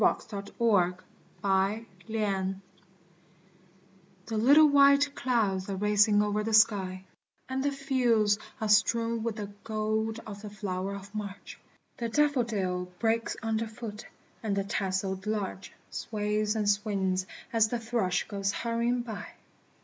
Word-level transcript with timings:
[IOI] 0.01 0.95
MAGDALEN 1.43 1.43
WALKa 2.17 2.53
THE 4.25 4.35
little 4.35 4.67
white 4.67 5.13
clouds 5.13 5.69
are 5.69 5.75
racing 5.75 6.23
over 6.23 6.41
the 6.43 6.55
sky, 6.55 7.03
And 7.47 7.61
the 7.63 7.71
fields 7.71 8.39
are 8.59 8.67
strewn 8.67 9.21
with 9.21 9.35
the 9.35 9.51
gold 9.63 10.19
of 10.25 10.41
the 10.41 10.49
flower 10.49 10.95
of 10.95 11.13
March, 11.13 11.59
The 11.97 12.09
daffodil 12.09 12.91
breaks 12.97 13.37
under 13.43 13.67
foot, 13.67 14.07
and 14.41 14.55
the 14.55 14.63
tasseled 14.63 15.27
larch 15.27 15.71
Sways 15.91 16.55
and 16.55 16.67
swings 16.67 17.27
as 17.53 17.67
the 17.67 17.77
thrush 17.77 18.23
goes 18.27 18.51
hurrying 18.51 19.03
by. 19.03 19.27